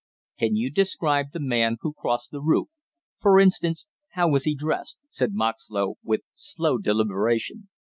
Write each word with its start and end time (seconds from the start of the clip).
"Can 0.39 0.55
you 0.55 0.71
describe 0.71 1.27
the 1.31 1.39
man 1.39 1.77
who 1.81 1.93
crossed 1.93 2.31
the 2.31 2.41
roof, 2.41 2.69
for 3.19 3.39
instance, 3.39 3.85
how 4.13 4.29
was 4.29 4.45
he 4.45 4.55
dressed?" 4.55 5.05
said 5.09 5.35
Moxlow, 5.35 5.97
with 6.03 6.21
slow 6.33 6.79
deliberation. 6.79 7.69